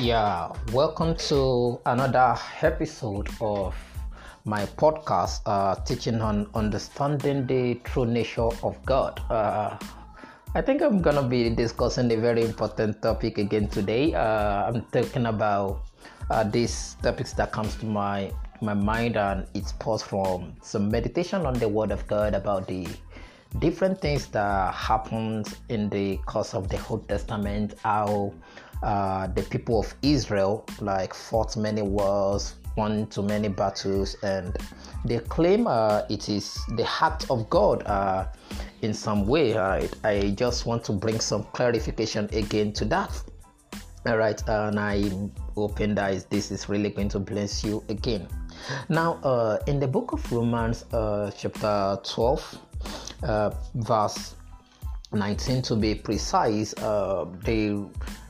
Yeah, 0.00 0.48
welcome 0.72 1.14
to 1.28 1.78
another 1.84 2.34
episode 2.62 3.28
of 3.38 3.76
my 4.46 4.64
podcast 4.80 5.42
uh, 5.44 5.74
teaching 5.84 6.22
on 6.22 6.48
understanding 6.54 7.46
the 7.46 7.74
true 7.84 8.06
nature 8.06 8.48
of 8.64 8.82
God. 8.86 9.20
Uh, 9.28 9.76
I 10.54 10.62
think 10.62 10.80
I'm 10.80 11.02
gonna 11.02 11.22
be 11.22 11.50
discussing 11.50 12.10
a 12.12 12.16
very 12.16 12.46
important 12.46 13.02
topic 13.02 13.36
again 13.36 13.68
today. 13.68 14.14
Uh, 14.14 14.72
I'm 14.72 14.86
talking 14.88 15.26
about 15.26 15.84
uh, 16.30 16.44
these 16.44 16.96
topics 17.02 17.34
that 17.34 17.52
comes 17.52 17.76
to 17.76 17.84
my 17.84 18.32
my 18.62 18.72
mind 18.72 19.18
and 19.18 19.46
it's 19.52 19.72
posed 19.72 20.06
from 20.06 20.54
some 20.62 20.90
meditation 20.90 21.44
on 21.44 21.52
the 21.60 21.68
Word 21.68 21.90
of 21.90 22.06
God 22.06 22.32
about 22.32 22.66
the 22.66 22.88
different 23.58 24.00
things 24.00 24.26
that 24.28 24.72
happened 24.74 25.58
in 25.68 25.88
the 25.90 26.16
course 26.18 26.54
of 26.54 26.68
the 26.68 26.80
Old 26.88 27.08
Testament, 27.08 27.74
how 27.82 28.32
uh, 28.82 29.26
the 29.28 29.42
people 29.42 29.80
of 29.80 29.94
Israel 30.02 30.64
like 30.80 31.12
fought 31.12 31.56
many 31.56 31.82
wars, 31.82 32.54
won 32.76 33.06
too 33.08 33.22
many 33.22 33.48
battles, 33.48 34.16
and 34.22 34.56
they 35.04 35.18
claim 35.18 35.66
uh, 35.66 36.02
it 36.08 36.28
is 36.28 36.58
the 36.76 36.88
act 37.00 37.30
of 37.30 37.50
God 37.50 37.82
uh, 37.86 38.26
in 38.82 38.94
some 38.94 39.26
way. 39.26 39.56
I 39.56 40.30
just 40.30 40.66
want 40.66 40.84
to 40.84 40.92
bring 40.92 41.20
some 41.20 41.44
clarification 41.52 42.28
again 42.32 42.72
to 42.74 42.84
that. 42.86 43.22
All 44.06 44.16
right, 44.16 44.42
and 44.48 44.80
I'm 44.80 45.30
hoping 45.54 45.94
that 45.96 46.30
this 46.30 46.50
is 46.50 46.70
really 46.70 46.88
going 46.88 47.10
to 47.10 47.18
bless 47.18 47.62
you 47.62 47.84
again. 47.90 48.28
Now, 48.88 49.14
uh, 49.22 49.58
in 49.66 49.78
the 49.78 49.86
book 49.86 50.12
of 50.12 50.32
Romans, 50.32 50.84
uh, 50.94 51.30
chapter 51.36 51.98
12, 52.02 52.58
uh, 53.22 53.50
verse 53.74 54.34
19 55.12 55.62
to 55.62 55.76
be 55.76 55.94
precise, 55.94 56.74
uh, 56.78 57.26
the 57.44 57.86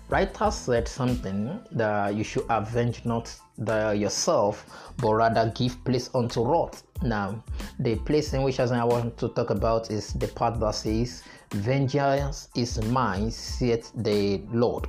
writer 0.09 0.51
said 0.51 0.89
something 0.89 1.61
that 1.73 2.15
you 2.15 2.25
should 2.25 2.45
avenge 2.49 3.05
not 3.05 3.35
the 3.59 3.93
yourself, 3.93 4.93
but 4.99 5.15
rather 5.15 5.53
give 5.55 5.83
place 5.85 6.11
unto 6.15 6.43
wrath. 6.43 6.83
Now, 7.03 7.43
the 7.79 7.97
place 7.97 8.33
in 8.33 8.43
which 8.43 8.61
I 8.61 8.85
want 8.85 9.17
to 9.19 9.29
talk 9.29 9.51
about 9.51 9.91
is 9.91 10.13
the 10.15 10.29
part 10.29 10.59
that 10.61 10.75
says, 10.75 11.23
Vengeance 11.53 12.49
is 12.55 12.83
mine, 12.87 13.31
saith 13.31 13.93
the 13.95 14.41
Lord. 14.53 14.87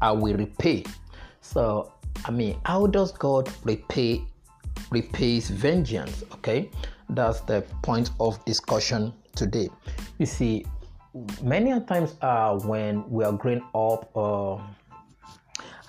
I 0.00 0.10
will 0.12 0.36
repay. 0.36 0.84
So, 1.40 1.92
I 2.24 2.30
mean, 2.30 2.58
how 2.64 2.86
does 2.86 3.12
God 3.12 3.50
repay 3.64 4.24
repays 4.90 5.48
vengeance? 5.48 6.24
Okay, 6.34 6.70
that's 7.14 7.40
the 7.40 7.64
point 7.82 8.10
of 8.20 8.42
discussion 8.44 9.12
today. 9.34 9.68
You 10.18 10.26
see, 10.26 10.66
many 11.42 11.78
times 11.80 12.16
uh, 12.20 12.58
when 12.58 13.08
we 13.10 13.24
are 13.24 13.32
growing 13.32 13.62
up, 13.74 14.10
uh, 14.16 14.58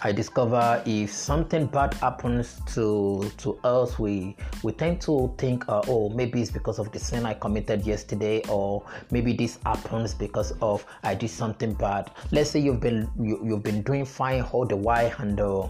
I 0.06 0.12
discover 0.12 0.84
if 0.86 1.14
something 1.14 1.66
bad 1.68 1.94
happens 1.94 2.60
to 2.74 3.32
to 3.38 3.58
us, 3.64 3.98
we 3.98 4.36
we 4.62 4.74
tend 4.74 5.00
to 5.04 5.34
think, 5.38 5.64
uh, 5.70 5.82
oh, 5.88 6.10
maybe 6.10 6.42
it's 6.42 6.52
because 6.52 6.78
of 6.78 6.92
the 6.92 7.00
sin 7.00 7.26
I 7.26 7.34
committed 7.36 7.86
yesterday, 7.86 8.42
or 8.50 8.84
maybe 9.12 9.32
this 9.32 9.60
happens 9.66 10.14
because 10.14 10.52
of 10.62 10.86
I 11.04 11.16
did 11.16 11.30
something 11.30 11.74
bad. 11.74 12.12
Let's 12.32 12.50
say 12.50 12.60
you've 12.60 12.82
been 12.82 13.10
you, 13.18 13.40
you've 13.46 13.64
been 13.64 13.82
doing 13.82 14.04
fine 14.04 14.42
all 14.52 14.66
the 14.66 14.76
while, 14.76 15.10
and 15.20 15.40
uh, 15.40 15.68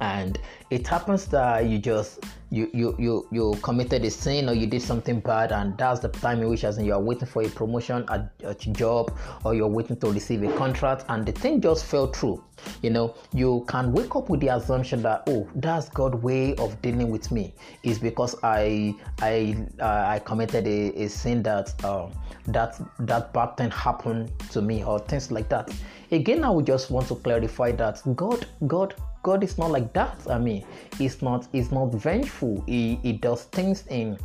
and 0.00 0.38
it 0.70 0.88
happens 0.88 1.26
that 1.26 1.66
you 1.66 1.78
just 1.78 2.24
you 2.50 2.70
you 2.72 2.94
you 2.98 3.28
you 3.30 3.54
committed 3.62 4.04
a 4.04 4.10
sin 4.10 4.48
or 4.48 4.54
you 4.54 4.66
did 4.66 4.80
something 4.80 5.20
bad 5.20 5.52
and 5.52 5.76
that's 5.76 6.00
the 6.00 6.08
time 6.08 6.40
in 6.40 6.48
which 6.48 6.64
as 6.64 6.78
in 6.78 6.84
you 6.86 6.94
are 6.94 7.00
waiting 7.00 7.26
for 7.26 7.42
a 7.42 7.48
promotion 7.48 8.06
at, 8.08 8.32
at 8.42 8.64
your 8.64 8.74
job 8.74 9.16
or 9.44 9.54
you're 9.54 9.68
waiting 9.68 9.96
to 9.96 10.10
receive 10.10 10.42
a 10.42 10.52
contract 10.56 11.04
and 11.10 11.26
the 11.26 11.32
thing 11.32 11.60
just 11.60 11.84
fell 11.84 12.06
through. 12.06 12.42
You 12.82 12.90
know 12.90 13.14
you 13.34 13.64
can 13.68 13.92
wake 13.92 14.16
up 14.16 14.30
with 14.30 14.40
the 14.40 14.48
assumption 14.48 15.02
that 15.02 15.24
oh 15.28 15.48
that's 15.56 15.88
god 15.90 16.14
way 16.14 16.54
of 16.56 16.80
dealing 16.80 17.10
with 17.10 17.30
me. 17.30 17.54
Is 17.82 17.98
because 17.98 18.34
i 18.42 18.94
i 19.20 19.56
uh, 19.80 20.04
i 20.08 20.18
committed 20.18 20.66
a, 20.66 21.02
a 21.02 21.08
sin 21.08 21.42
that 21.42 21.74
uh, 21.84 22.08
that 22.46 22.80
that 23.00 23.32
bad 23.32 23.56
thing 23.56 23.70
happened 23.70 24.32
to 24.50 24.62
me 24.62 24.84
or 24.84 24.98
things 24.98 25.30
like 25.30 25.48
that. 25.50 25.70
Again 26.10 26.42
i 26.44 26.50
would 26.50 26.66
just 26.66 26.90
want 26.90 27.06
to 27.08 27.14
clarify 27.16 27.70
that 27.72 28.00
god 28.16 28.46
god 28.66 28.94
God 29.22 29.42
is 29.42 29.58
not 29.58 29.70
like 29.70 29.92
that. 29.94 30.18
I 30.30 30.38
mean, 30.38 30.64
he's 30.96 31.22
not 31.22 31.46
he's 31.52 31.70
not 31.72 31.92
vengeful. 31.94 32.62
He, 32.66 32.96
he 33.02 33.12
does 33.12 33.44
things 33.44 33.84
in 33.88 34.18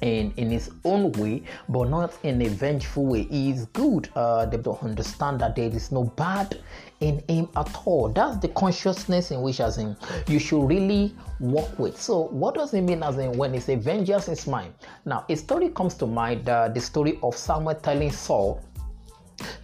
in 0.00 0.32
in 0.36 0.50
his 0.50 0.70
own 0.84 1.12
way, 1.12 1.42
but 1.68 1.88
not 1.88 2.16
in 2.22 2.42
a 2.42 2.48
vengeful 2.48 3.06
way. 3.06 3.24
He 3.24 3.50
is 3.50 3.66
good. 3.66 4.08
Uh, 4.14 4.46
they 4.46 4.56
don't 4.56 4.82
understand 4.82 5.40
that 5.40 5.56
there 5.56 5.70
is 5.70 5.90
no 5.92 6.04
bad 6.04 6.60
in 7.00 7.22
him 7.28 7.48
at 7.56 7.74
all. 7.84 8.08
That's 8.08 8.36
the 8.38 8.48
consciousness 8.48 9.30
in 9.30 9.40
which, 9.42 9.60
as 9.60 9.78
in, 9.78 9.96
you 10.26 10.38
should 10.38 10.66
really 10.66 11.14
work 11.40 11.78
with. 11.78 12.00
So, 12.00 12.28
what 12.28 12.54
does 12.54 12.74
it 12.74 12.82
mean, 12.82 13.02
as 13.02 13.18
in, 13.18 13.32
when 13.36 13.54
he 13.54 13.60
say 13.60 13.76
vengeance 13.76 14.28
is 14.28 14.46
mine? 14.46 14.74
Now, 15.04 15.24
a 15.28 15.36
story 15.36 15.70
comes 15.70 15.94
to 15.94 16.06
mind. 16.06 16.48
Uh, 16.48 16.68
the 16.68 16.80
story 16.80 17.18
of 17.22 17.36
Samuel 17.36 17.76
telling 17.76 18.10
Saul 18.10 18.60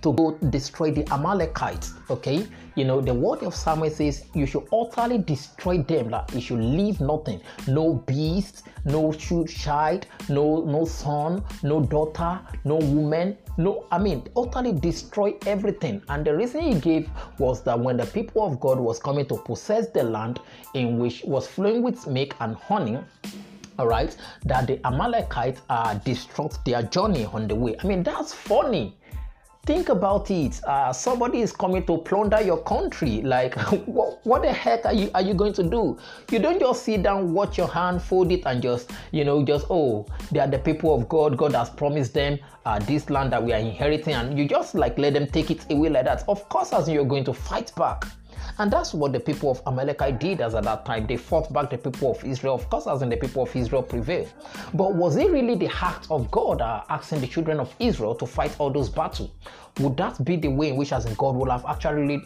to 0.02 0.12
go 0.12 0.32
destroy 0.50 0.90
the 0.90 1.06
Amalekites. 1.12 1.94
Okay, 2.10 2.46
you 2.74 2.84
know 2.84 3.00
the 3.00 3.14
word 3.14 3.42
of 3.42 3.54
Samuel 3.54 3.90
says 3.90 4.24
you 4.34 4.46
should 4.46 4.66
utterly 4.72 5.18
destroy 5.18 5.78
them. 5.78 6.10
Like 6.10 6.32
you 6.34 6.40
should 6.40 6.60
leave 6.60 7.00
nothing, 7.00 7.40
no 7.66 7.94
beast, 8.06 8.64
no 8.84 9.12
child, 9.12 10.06
no 10.28 10.64
no 10.64 10.84
son, 10.84 11.42
no 11.62 11.80
daughter, 11.80 12.40
no 12.64 12.76
woman. 12.76 13.36
No, 13.56 13.86
I 13.92 13.98
mean 13.98 14.26
utterly 14.36 14.72
destroy 14.72 15.34
everything. 15.46 16.02
And 16.08 16.24
the 16.24 16.36
reason 16.36 16.60
he 16.62 16.80
gave 16.80 17.08
was 17.38 17.62
that 17.62 17.78
when 17.78 17.96
the 17.96 18.06
people 18.06 18.44
of 18.44 18.58
God 18.58 18.80
was 18.80 18.98
coming 18.98 19.26
to 19.26 19.36
possess 19.36 19.88
the 19.90 20.02
land 20.02 20.40
in 20.74 20.98
which 20.98 21.22
was 21.24 21.46
flowing 21.46 21.82
with 21.82 22.06
milk 22.08 22.34
and 22.40 22.56
honey, 22.56 22.98
all 23.78 23.86
right, 23.86 24.16
that 24.44 24.66
the 24.66 24.84
Amalekites 24.86 25.60
uh, 25.68 25.94
disrupt 25.94 26.64
their 26.64 26.82
journey 26.82 27.24
on 27.26 27.48
the 27.48 27.54
way. 27.54 27.76
I 27.82 27.86
mean, 27.86 28.02
that's 28.02 28.32
funny. 28.32 28.96
Think 29.66 29.88
about 29.88 30.30
it. 30.30 30.62
Uh, 30.64 30.92
somebody 30.92 31.40
is 31.40 31.50
coming 31.50 31.86
to 31.86 31.96
plunder 31.96 32.42
your 32.42 32.62
country. 32.64 33.22
Like, 33.22 33.54
what, 33.86 34.18
what 34.26 34.42
the 34.42 34.52
heck 34.52 34.84
are 34.84 34.92
you 34.92 35.10
are 35.14 35.22
you 35.22 35.32
going 35.32 35.54
to 35.54 35.62
do? 35.62 35.98
You 36.30 36.38
don't 36.38 36.60
just 36.60 36.82
sit 36.84 37.02
down, 37.02 37.32
watch 37.32 37.56
your 37.56 37.68
hand, 37.68 38.02
fold 38.02 38.30
it, 38.30 38.42
and 38.44 38.60
just 38.60 38.90
you 39.10 39.24
know 39.24 39.42
just 39.42 39.66
oh 39.70 40.06
they 40.30 40.40
are 40.40 40.46
the 40.46 40.58
people 40.58 40.94
of 40.94 41.08
God. 41.08 41.38
God 41.38 41.54
has 41.54 41.70
promised 41.70 42.12
them 42.12 42.38
uh, 42.66 42.78
this 42.80 43.08
land 43.08 43.32
that 43.32 43.42
we 43.42 43.54
are 43.54 43.58
inheriting, 43.58 44.12
and 44.12 44.38
you 44.38 44.46
just 44.46 44.74
like 44.74 44.98
let 44.98 45.14
them 45.14 45.26
take 45.26 45.50
it 45.50 45.64
away 45.72 45.88
like 45.88 46.04
that. 46.04 46.24
Of 46.28 46.46
course, 46.50 46.74
as 46.74 46.86
you're 46.86 47.06
going 47.06 47.24
to 47.24 47.32
fight 47.32 47.74
back. 47.74 48.04
And 48.58 48.70
that's 48.70 48.94
what 48.94 49.12
the 49.12 49.20
people 49.20 49.50
of 49.50 49.62
Amalekite 49.66 50.20
did 50.20 50.40
as 50.40 50.54
at 50.54 50.64
that 50.64 50.84
time. 50.84 51.06
They 51.06 51.16
fought 51.16 51.52
back 51.52 51.70
the 51.70 51.78
people 51.78 52.12
of 52.12 52.24
Israel, 52.24 52.54
of 52.54 52.68
course, 52.70 52.86
as 52.86 53.02
in 53.02 53.08
the 53.08 53.16
people 53.16 53.42
of 53.42 53.54
Israel 53.56 53.82
prevailed. 53.82 54.32
But 54.74 54.94
was 54.94 55.16
it 55.16 55.30
really 55.30 55.56
the 55.56 55.68
act 55.68 56.06
of 56.10 56.30
God 56.30 56.60
uh, 56.60 56.82
asking 56.88 57.20
the 57.20 57.26
children 57.26 57.58
of 57.58 57.74
Israel 57.78 58.14
to 58.16 58.26
fight 58.26 58.54
all 58.58 58.70
those 58.70 58.88
battles? 58.88 59.30
Would 59.80 59.96
that 59.96 60.24
be 60.24 60.36
the 60.36 60.48
way 60.48 60.70
in 60.70 60.76
which, 60.76 60.92
as 60.92 61.06
in 61.06 61.14
God, 61.14 61.34
would 61.34 61.50
have 61.50 61.64
actually 61.66 62.22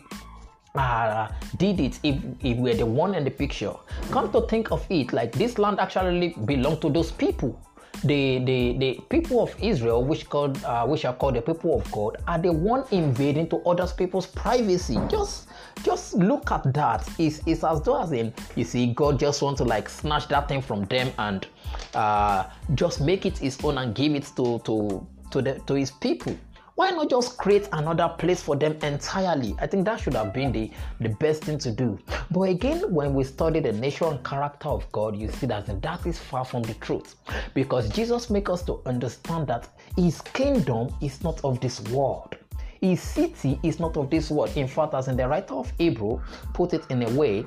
uh, 0.74 1.28
did 1.56 1.80
it 1.80 1.98
if, 2.02 2.22
if 2.42 2.58
we're 2.58 2.74
the 2.74 2.86
one 2.86 3.14
in 3.14 3.24
the 3.24 3.30
picture? 3.30 3.72
Come 4.10 4.30
to 4.32 4.42
think 4.42 4.70
of 4.70 4.86
it, 4.90 5.12
like 5.12 5.32
this 5.32 5.58
land 5.58 5.80
actually 5.80 6.34
belonged 6.44 6.82
to 6.82 6.90
those 6.90 7.10
people 7.10 7.58
the, 8.04 8.38
the, 8.44 8.78
the 8.78 9.00
people 9.09 9.42
of 9.42 9.54
Israel, 9.62 10.04
which 10.04 10.28
called 10.28 10.62
uh, 10.64 10.86
which 10.86 11.04
are 11.04 11.14
called 11.14 11.34
the 11.34 11.42
people 11.42 11.78
of 11.78 11.91
God, 11.91 12.16
are 12.26 12.38
the 12.38 12.53
one 12.53 12.84
invading 12.91 13.48
to 13.50 13.56
other 13.59 13.86
people's 13.86 14.26
privacy. 14.26 14.98
Just 15.09 15.48
just 15.82 16.14
look 16.14 16.50
at 16.50 16.72
that. 16.75 17.08
It's, 17.19 17.41
it's 17.47 17.64
as 17.64 17.81
though 17.82 18.03
as 18.03 18.12
in 18.12 18.32
you 18.56 18.64
see 18.64 18.92
God 18.92 19.19
just 19.19 19.42
want 19.42 19.58
to 19.58 19.64
like 19.64 19.88
snatch 19.88 20.28
that 20.28 20.48
thing 20.48 20.62
from 20.62 20.84
them 20.84 21.12
and 21.19 21.47
uh, 21.94 22.44
just 22.75 23.00
make 23.00 23.26
it 23.26 23.38
his 23.38 23.58
own 23.64 23.78
and 23.78 23.94
give 23.94 24.14
it 24.14 24.31
to 24.37 24.58
to 24.61 25.06
to 25.31 25.43
the 25.43 25.61
to 25.67 25.75
his 25.75 25.90
people 25.90 26.37
why 26.78 26.90
not 26.90 27.10
just 27.10 27.36
create 27.36 27.69
another 27.72 28.08
place 28.19 28.40
for 28.40 28.54
them 28.54 28.78
entirely? 28.84 29.52
I 29.58 29.66
think 29.66 29.84
that 29.86 29.98
should 29.98 30.14
have 30.14 30.32
been 30.32 30.52
the, 30.52 30.70
the 31.00 31.08
best 31.08 31.42
thing 31.42 31.58
to 31.58 31.72
do. 31.72 31.98
But 32.30 32.42
again, 32.42 32.94
when 32.94 33.14
we 33.14 33.25
study 33.25 33.58
the 33.58 33.72
nature 33.72 34.04
and 34.04 34.25
character 34.25 34.69
of 34.69 34.90
God, 34.92 35.16
you 35.16 35.28
see 35.28 35.46
that 35.46 35.82
that 35.82 36.06
is 36.06 36.20
far 36.20 36.44
from 36.44 36.62
the 36.62 36.75
truth. 36.75 37.16
Because 37.52 37.88
Jesus 37.88 38.30
makes 38.30 38.48
us 38.48 38.62
to 38.66 38.80
understand 38.86 39.48
that 39.48 39.66
his 39.96 40.20
kingdom 40.20 40.94
is 41.02 41.20
not 41.25 41.44
of 41.44 41.60
this 41.60 41.80
world. 41.90 42.36
His 42.81 43.02
city 43.02 43.58
is 43.64 43.81
not 43.81 43.96
of 43.96 44.08
this 44.08 44.31
world. 44.31 44.56
In 44.56 44.69
fact, 44.69 44.94
as 44.94 45.08
in 45.08 45.16
the 45.16 45.26
writer 45.26 45.54
of 45.54 45.72
Hebrew 45.78 46.20
put 46.54 46.74
it 46.74 46.84
in 46.90 47.02
a 47.02 47.10
way, 47.10 47.44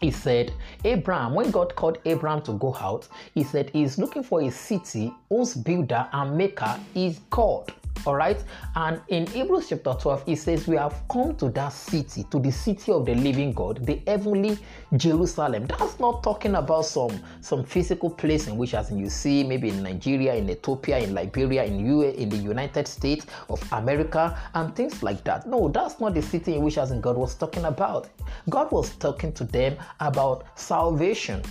he 0.00 0.12
said, 0.12 0.52
Abraham, 0.84 1.34
when 1.34 1.50
God 1.50 1.74
called 1.74 1.98
Abraham 2.04 2.40
to 2.42 2.52
go 2.52 2.72
out, 2.76 3.08
he 3.34 3.42
said 3.42 3.70
he's 3.70 3.98
looking 3.98 4.22
for 4.22 4.42
a 4.42 4.50
city 4.52 5.12
whose 5.28 5.54
builder 5.56 6.06
and 6.12 6.38
maker 6.38 6.78
is 6.94 7.18
God. 7.30 7.72
All 8.06 8.14
right. 8.14 8.42
And 8.74 9.00
in 9.08 9.26
Hebrews 9.26 9.70
chapter 9.70 9.94
12, 9.94 10.24
it 10.26 10.36
says, 10.36 10.68
We 10.68 10.76
have 10.76 10.94
come 11.10 11.34
to 11.36 11.48
that 11.50 11.72
city, 11.72 12.24
to 12.30 12.38
the 12.38 12.52
city 12.52 12.92
of 12.92 13.06
the 13.06 13.14
living 13.14 13.54
God, 13.54 13.84
the 13.86 14.02
heavenly 14.06 14.58
Jerusalem. 14.96 15.66
That's 15.66 15.98
not 15.98 16.22
talking 16.22 16.56
about 16.56 16.84
some, 16.84 17.18
some 17.40 17.64
physical 17.64 18.10
place 18.10 18.46
in 18.46 18.58
which, 18.58 18.74
as 18.74 18.90
you 18.92 19.08
see, 19.08 19.42
maybe 19.42 19.70
in 19.70 19.82
Nigeria, 19.82 20.34
in 20.34 20.50
Ethiopia, 20.50 20.98
in 20.98 21.14
Liberia, 21.14 21.64
in, 21.64 21.78
U- 21.78 22.02
in 22.02 22.28
the 22.28 22.36
United 22.36 22.86
States 22.86 23.24
of 23.48 23.62
America, 23.72 24.38
and 24.54 24.76
things 24.76 25.02
like 25.02 25.24
that. 25.24 25.46
No, 25.46 25.68
that's 25.68 25.98
not 25.98 26.12
the 26.12 26.22
city 26.22 26.56
in 26.56 26.62
which, 26.62 26.76
as 26.76 26.90
in 26.90 27.00
God 27.00 27.16
was 27.16 27.34
talking 27.34 27.64
about. 27.64 28.10
God 28.50 28.70
was 28.70 28.94
talking 28.96 29.32
to 29.32 29.44
them 29.44 29.76
about 30.00 30.58
salvation. 30.58 31.42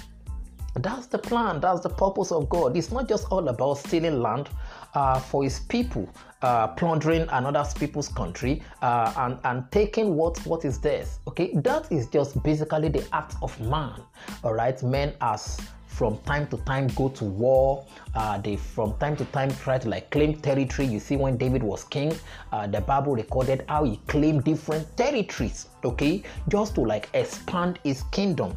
That's 0.75 1.06
the 1.06 1.19
plan. 1.19 1.60
That's 1.62 1.81
the 1.81 1.90
purpose 1.90 2.31
of 2.31 2.50
God. 2.50 2.75
It's 2.75 2.92
not 2.92 3.07
just 3.07 3.28
all 3.31 3.48
about 3.48 3.78
stealing 3.78 4.22
land 4.22 4.50
uh, 4.94 5.19
for 5.19 5.44
His 5.44 5.60
people, 5.60 6.07
uh, 6.42 6.68
plundering 6.68 7.28
another 7.31 7.66
people's 7.78 8.07
country, 8.10 8.62
uh, 8.81 9.13
and 9.18 9.38
and 9.44 9.72
taking 9.72 10.16
what 10.16 10.38
what 10.45 10.66
is 10.66 10.80
theirs. 10.80 11.19
Okay, 11.28 11.54
that 11.56 11.92
is 11.92 12.07
just 12.07 12.42
basically 12.44 12.90
the 12.90 13.07
act 13.13 13.36
of 13.42 13.60
man. 13.62 14.00
All 14.44 14.54
right, 14.54 14.81
men 14.84 15.13
as 15.22 15.60
from 15.94 16.18
time 16.19 16.48
to 16.48 16.57
time 16.57 16.88
go 16.95 17.10
to 17.10 17.24
war. 17.24 17.86
Uh, 18.16 18.38
they 18.40 18.56
from 18.56 18.98
time 18.98 19.16
to 19.16 19.25
time 19.25 19.51
try 19.51 19.78
to 19.78 19.90
like 19.90 20.10
claim 20.10 20.36
territory. 20.40 20.88
You 20.88 21.00
see, 21.00 21.16
when 21.16 21.38
David 21.38 21.63
was 21.63 21.84
king, 21.84 22.13
uh, 22.51 22.68
the 22.68 22.81
Bible 22.81 23.13
recorded 23.13 23.63
how 23.68 23.84
he 23.84 23.98
claimed 24.07 24.44
different 24.44 24.86
territories. 24.98 25.68
Okay, 25.86 26.24
just 26.50 26.75
to 26.75 26.81
like 26.81 27.10
expand 27.13 27.80
his 27.84 28.04
kingdom 28.12 28.56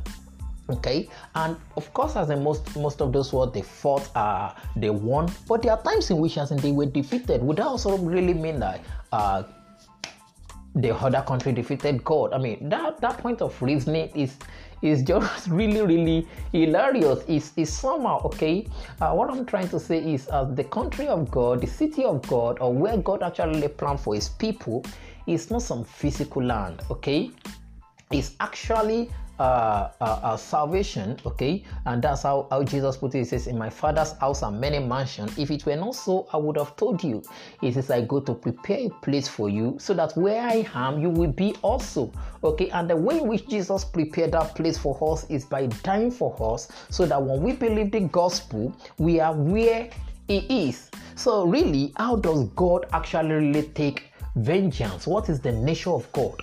okay? 0.70 1.08
And 1.34 1.56
of 1.76 1.92
course 1.94 2.16
as 2.16 2.30
in 2.30 2.42
most 2.42 2.76
most 2.76 3.00
of 3.00 3.12
those 3.12 3.32
wars 3.32 3.52
they 3.52 3.62
fought 3.62 4.14
uh 4.16 4.52
they 4.76 4.90
won 4.90 5.30
but 5.48 5.62
there 5.62 5.72
are 5.72 5.82
times 5.82 6.10
in 6.10 6.18
which 6.18 6.38
as 6.38 6.50
in 6.50 6.58
they 6.58 6.72
were 6.72 6.86
defeated. 6.86 7.42
Would 7.42 7.58
that 7.58 7.66
also 7.66 7.96
really 7.98 8.34
mean 8.34 8.60
that 8.60 8.80
uh 9.12 9.44
the 10.74 10.94
other 10.94 11.22
country 11.22 11.52
defeated 11.52 12.04
god? 12.04 12.32
I 12.32 12.38
mean 12.38 12.68
that 12.68 13.00
that 13.00 13.18
point 13.18 13.40
of 13.42 13.60
reasoning 13.62 14.10
is 14.14 14.36
is 14.82 15.02
just 15.02 15.48
really 15.48 15.82
really 15.82 16.28
hilarious. 16.52 17.24
Is 17.26 17.52
is 17.56 17.72
somehow 17.72 18.20
okay? 18.24 18.66
Uh, 19.00 19.12
what 19.12 19.30
i'm 19.30 19.46
trying 19.46 19.68
to 19.68 19.80
say 19.80 19.98
is 19.98 20.28
uh, 20.30 20.44
the 20.44 20.64
country 20.64 21.08
of 21.08 21.30
god 21.30 21.60
the 21.60 21.66
city 21.66 22.04
of 22.04 22.26
god 22.28 22.58
or 22.60 22.72
where 22.72 22.96
god 22.96 23.22
actually 23.22 23.68
planned 23.68 24.00
for 24.00 24.14
his 24.14 24.28
people 24.28 24.84
is 25.26 25.50
not 25.50 25.62
some 25.62 25.84
physical 25.84 26.42
land 26.42 26.82
okay? 26.90 27.30
It's 28.12 28.36
actually 28.38 29.10
uh, 29.38 29.91
uh, 30.00 30.21
uh, 30.23 30.37
salvation, 30.37 31.19
okay? 31.27 31.65
And 31.85 32.03
that's 32.03 32.23
how, 32.23 32.47
how 32.50 32.62
Jesus 32.62 32.97
put 32.97 33.15
it. 33.15 33.19
He 33.19 33.25
says, 33.25 33.47
In 33.47 33.59
my 33.59 33.71
father's 33.71 34.12
house 34.12 34.43
are 34.43 34.50
many 34.50 34.79
mansions. 34.79 35.37
If 35.38 35.50
it 35.50 35.67
were 35.67 35.77
not 35.77 35.94
so, 35.94 36.27
I 36.33 36.37
would 36.37 36.56
have 36.56 36.77
told 36.77 37.03
you. 37.05 37.23
He 37.61 37.71
says, 37.73 37.91
I 37.91 38.03
go 38.03 38.21
to 38.21 38.35
prepare 38.35 38.87
a 38.87 38.91
place 39.03 39.29
for 39.29 39.49
you 39.49 39.77
so 39.79 39.94
that 39.94 40.17
where 40.17 40.43
I 40.43 40.67
am, 40.75 41.00
you 41.00 41.11
will 41.11 41.33
be 41.33 41.55
also, 41.62 42.12
okay? 42.43 42.71
And 42.71 42.88
the 42.88 42.97
way 42.97 43.19
in 43.19 43.29
which 43.29 43.47
Jesus 43.49 43.85
prepared 43.85 44.33
that 44.33 44.55
place 44.55 44.79
for 44.79 44.99
us 45.12 45.29
is 45.31 45.44
by 45.44 45.67
dying 45.67 46.11
for 46.11 46.37
us 46.55 46.69
so 46.91 47.06
that 47.06 47.23
when 47.23 47.43
we 47.43 47.53
believe 47.53 47.91
the 47.93 48.00
gospel, 48.00 48.75
we 48.99 49.21
are 49.21 49.35
where 49.35 49.91
He 50.29 50.69
is. 50.69 50.91
So, 51.15 51.47
really, 51.47 51.93
how 51.97 52.17
does 52.17 52.49
God 52.50 52.87
actually 52.93 53.33
really 53.33 53.62
take 53.69 54.12
vengeance? 54.35 55.06
What 55.06 55.29
is 55.29 55.41
the 55.41 55.53
nature 55.53 55.91
of 55.91 56.11
God? 56.12 56.43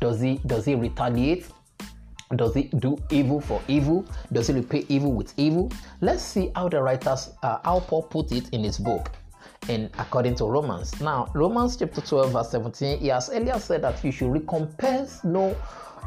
Does 0.00 0.20
he 0.20 0.40
does 0.46 0.64
he 0.64 0.74
retaliate? 0.74 1.46
Does 2.36 2.54
he 2.54 2.64
do 2.78 2.96
evil 3.10 3.40
for 3.40 3.60
evil? 3.66 4.04
Does 4.32 4.46
he 4.46 4.54
repay 4.54 4.86
evil 4.88 5.12
with 5.12 5.34
evil? 5.36 5.72
Let's 6.00 6.22
see 6.22 6.52
how 6.54 6.68
the 6.68 6.80
writers, 6.80 7.30
uh, 7.42 7.58
how 7.64 7.80
Paul 7.80 8.04
put 8.04 8.30
it 8.30 8.48
in 8.50 8.62
his 8.62 8.78
book, 8.78 9.10
in 9.68 9.90
according 9.98 10.36
to 10.36 10.44
Romans. 10.44 11.00
Now, 11.00 11.28
Romans 11.34 11.76
chapter 11.76 12.00
12, 12.00 12.32
verse 12.32 12.50
17, 12.52 13.00
he 13.00 13.08
has 13.08 13.30
earlier 13.30 13.58
said 13.58 13.82
that 13.82 14.04
you 14.04 14.12
should 14.12 14.32
recompense 14.32 15.24
no 15.24 15.56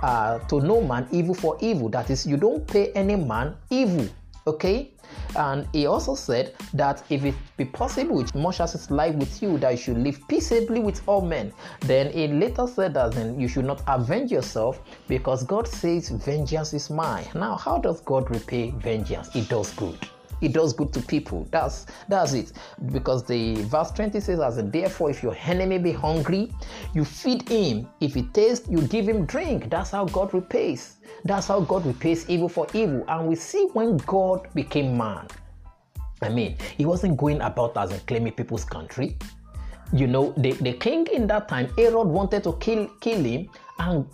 uh, 0.01 0.39
to 0.47 0.61
no 0.61 0.81
man 0.81 1.07
evil 1.11 1.35
for 1.35 1.57
evil. 1.59 1.89
That 1.89 2.09
is, 2.09 2.25
you 2.25 2.37
don't 2.37 2.65
pay 2.67 2.93
any 2.93 3.17
man 3.17 3.57
evil. 3.69 4.07
Okay, 4.45 4.91
and 5.37 5.67
he 5.71 5.85
also 5.85 6.15
said 6.15 6.53
that 6.73 7.03
if 7.09 7.23
it 7.23 7.35
be 7.55 7.65
possible, 7.65 8.25
much 8.35 8.59
as 8.59 8.75
it's 8.75 8.91
life 8.91 9.15
with 9.15 9.41
you, 9.41 9.57
that 9.59 9.71
you 9.71 9.77
should 9.77 9.97
live 9.97 10.19
peaceably 10.27 10.79
with 10.79 11.01
all 11.07 11.21
men. 11.21 11.53
Then 11.81 12.11
he 12.11 12.27
later 12.27 12.67
said 12.67 12.93
that 12.95 13.13
then 13.13 13.39
you 13.39 13.47
should 13.47 13.65
not 13.65 13.81
avenge 13.87 14.31
yourself 14.31 14.81
because 15.07 15.43
God 15.43 15.67
says, 15.67 16.09
Vengeance 16.09 16.73
is 16.73 16.89
mine. 16.89 17.25
Now, 17.33 17.55
how 17.55 17.77
does 17.77 18.01
God 18.01 18.29
repay 18.29 18.71
vengeance? 18.71 19.31
He 19.31 19.41
does 19.41 19.71
good 19.73 19.97
it 20.43 20.51
does 20.51 20.73
good 20.73 20.91
to 20.93 21.01
people. 21.01 21.47
That's 21.51 21.85
that's 22.09 22.33
it. 22.33 22.51
Because 22.91 23.23
the 23.23 23.55
verse 23.63 23.91
20 23.91 24.19
says, 24.19 24.39
as 24.39 24.61
therefore, 24.71 25.09
if 25.09 25.23
your 25.23 25.35
enemy 25.45 25.77
be 25.77 25.91
hungry, 25.93 26.51
you 26.93 27.05
feed 27.05 27.47
him. 27.47 27.87
If 28.01 28.13
he 28.13 28.23
tastes, 28.23 28.67
you 28.69 28.81
give 28.81 29.07
him 29.07 29.25
drink. 29.25 29.69
That's 29.69 29.91
how 29.91 30.05
God 30.05 30.33
repays. 30.33 30.97
That's 31.23 31.47
how 31.47 31.61
God 31.61 31.85
repays 31.85 32.29
evil 32.29 32.49
for 32.49 32.67
evil. 32.73 33.05
And 33.07 33.27
we 33.27 33.35
see 33.35 33.69
when 33.73 33.97
God 33.97 34.49
became 34.53 34.97
man. 34.97 35.27
I 36.21 36.29
mean, 36.29 36.57
he 36.77 36.85
wasn't 36.85 37.17
going 37.17 37.41
about 37.41 37.77
as 37.77 37.91
a 37.91 37.99
claiming 37.99 38.33
people's 38.33 38.65
country. 38.65 39.17
You 39.93 40.07
know, 40.07 40.33
the, 40.37 40.53
the 40.53 40.73
king 40.73 41.05
in 41.07 41.27
that 41.27 41.47
time, 41.47 41.69
Herod 41.77 42.07
wanted 42.07 42.43
to 42.45 42.53
kill 42.53 42.87
kill 42.99 43.23
him, 43.23 43.49
and 43.77 44.05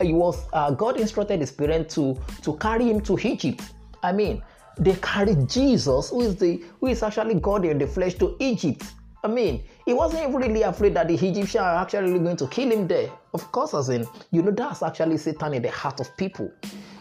he 0.00 0.12
was 0.12 0.46
uh, 0.52 0.70
God 0.70 1.00
instructed 1.00 1.40
his 1.40 1.50
parents 1.50 1.94
to 1.96 2.16
to 2.42 2.56
carry 2.58 2.84
him 2.88 3.00
to 3.02 3.18
Egypt. 3.18 3.62
I 4.02 4.12
mean, 4.12 4.42
they 4.78 4.94
carried 4.96 5.48
Jesus, 5.48 6.10
who 6.10 6.22
is 6.22 6.36
the 6.36 6.62
who 6.80 6.86
is 6.86 7.02
actually 7.02 7.34
God 7.34 7.64
in 7.64 7.78
the 7.78 7.86
flesh, 7.86 8.14
to 8.14 8.36
Egypt. 8.40 8.84
I 9.24 9.28
mean, 9.28 9.64
he 9.84 9.94
wasn't 9.94 10.32
really 10.32 10.62
afraid 10.62 10.94
that 10.94 11.08
the 11.08 11.14
Egyptians 11.14 11.56
are 11.56 11.82
actually 11.82 12.18
going 12.20 12.36
to 12.36 12.46
kill 12.46 12.70
him 12.70 12.86
there. 12.86 13.10
Of 13.34 13.50
course, 13.50 13.74
as 13.74 13.88
in, 13.88 14.06
you 14.30 14.42
know, 14.42 14.52
that's 14.52 14.82
actually 14.82 15.16
Satan 15.16 15.54
in 15.54 15.62
the 15.62 15.70
heart 15.72 15.98
of 15.98 16.16
people. 16.16 16.52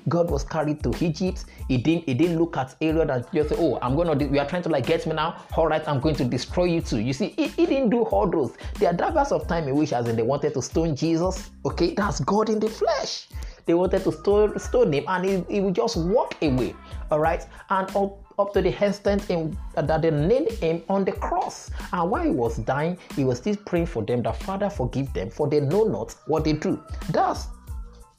God 0.10 0.32
was 0.32 0.44
carried 0.44 0.82
to 0.84 0.94
Egypt. 1.04 1.46
He 1.68 1.78
didn't 1.78 2.06
he 2.06 2.14
didn't 2.14 2.40
look 2.40 2.58
at 2.58 2.76
Herod 2.82 3.10
and 3.10 3.26
just 3.34 3.50
say, 3.50 3.56
Oh, 3.60 3.78
I'm 3.82 3.96
gonna 3.96 4.16
we 4.16 4.40
are 4.40 4.48
trying 4.48 4.64
to 4.64 4.70
like 4.70 4.86
get 4.86 5.06
me 5.06 5.14
now. 5.14 5.44
All 5.56 5.68
right, 5.68 5.88
I'm 5.88 6.00
going 6.00 6.16
to 6.16 6.26
destroy 6.26 6.66
you 6.66 6.82
too. 6.82 7.00
You 7.00 7.14
see, 7.14 7.30
he, 7.38 7.48
he 7.48 7.66
didn't 7.66 7.90
do 7.90 8.04
all 8.04 8.28
those. 8.30 8.56
There 8.80 8.90
are 8.90 8.94
divers 8.94 9.32
of 9.32 9.48
time 9.48 9.68
in 9.68 9.76
which 9.76 9.94
as 9.94 10.08
in 10.08 10.16
they 10.16 10.24
wanted 10.24 10.54
to 10.54 10.62
stone 10.62 10.96
Jesus. 10.96 11.52
Okay, 11.66 11.94
that's 11.94 12.20
God 12.22 12.50
in 12.50 12.60
the 12.60 12.70
flesh. 12.70 13.28
They 13.68 13.74
wanted 13.74 14.04
to 14.06 14.12
stone, 14.12 14.58
stone 14.58 14.94
him 14.94 15.04
and 15.08 15.26
he, 15.26 15.56
he 15.56 15.62
would 15.62 15.76
just 15.76 15.98
walk 15.98 16.36
away. 16.42 16.74
All 17.12 17.20
right, 17.20 17.46
and 17.70 17.88
up, 17.96 18.18
up 18.40 18.54
to 18.54 18.62
the 18.62 18.70
extent 18.70 19.30
in, 19.30 19.58
uh, 19.76 19.82
that 19.84 20.02
they 20.02 20.12
nailed 20.12 20.52
him 20.54 20.84
on 20.90 21.06
the 21.06 21.12
cross. 21.12 21.70
And 21.94 22.10
while 22.10 22.24
he 22.24 22.32
was 22.32 22.58
dying, 22.58 22.98
he 23.16 23.24
was 23.24 23.38
still 23.38 23.56
praying 23.66 23.88
for 23.88 24.04
them 24.04 24.24
that 24.24 24.42
Father 24.44 24.70
forgive 24.70 25.14
them, 25.14 25.30
for 25.30 25.48
they 25.48 25.60
know 25.60 25.84
not 25.84 26.16
what 26.26 26.44
they 26.44 26.54
do. 26.54 26.82
That's 27.12 27.48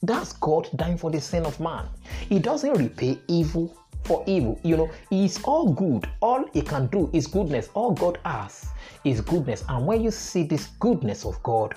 that's 0.01 0.31
God 0.33 0.69
dying 0.77 0.97
for 0.97 1.11
the 1.11 1.19
sin 1.19 1.45
of 1.45 1.59
man. 1.59 1.85
He 2.29 2.39
doesn't 2.39 2.73
repay 2.73 3.19
evil 3.27 3.75
for 4.05 4.23
evil. 4.25 4.59
You 4.63 4.77
know, 4.77 4.89
He's 5.09 5.43
all 5.43 5.73
good. 5.73 6.09
All 6.21 6.45
He 6.53 6.61
can 6.61 6.87
do 6.87 7.09
is 7.11 7.27
goodness. 7.27 7.69
All 7.73 7.91
God 7.91 8.17
has 8.23 8.69
is 9.03 9.21
goodness. 9.21 9.63
And 9.67 9.85
when 9.85 10.01
you 10.01 10.11
see 10.11 10.43
this 10.43 10.67
goodness 10.79 11.25
of 11.25 11.41
God, 11.43 11.75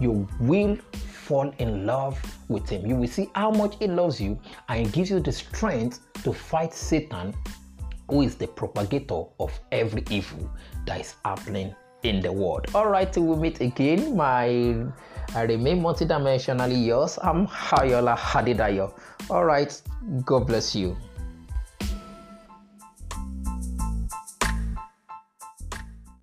you 0.00 0.28
will 0.40 0.76
fall 0.96 1.52
in 1.58 1.86
love 1.86 2.20
with 2.48 2.68
Him. 2.68 2.86
You 2.86 2.96
will 2.96 3.08
see 3.08 3.30
how 3.34 3.50
much 3.50 3.76
He 3.78 3.86
loves 3.86 4.20
you 4.20 4.38
and 4.68 4.86
He 4.86 4.92
gives 4.92 5.10
you 5.10 5.20
the 5.20 5.32
strength 5.32 6.00
to 6.22 6.32
fight 6.32 6.72
Satan, 6.72 7.34
who 8.08 8.22
is 8.22 8.34
the 8.36 8.46
propagator 8.46 9.24
of 9.40 9.58
every 9.72 10.04
evil 10.10 10.50
that 10.86 11.00
is 11.00 11.14
happening 11.24 11.74
in 12.02 12.20
the 12.20 12.30
world. 12.30 12.66
All 12.74 12.88
right, 12.88 13.10
till 13.10 13.24
we 13.24 13.36
meet 13.36 13.60
again, 13.60 14.16
my 14.16 14.46
I 15.34 15.42
remain 15.42 15.82
multidimensionally 15.82 16.86
yours. 16.86 17.18
I'm 17.22 17.46
Hayola 17.46 18.16
Hadidayo. 18.16 18.92
All 19.30 19.44
right, 19.44 19.80
God 20.24 20.46
bless 20.46 20.76
you. 20.76 20.96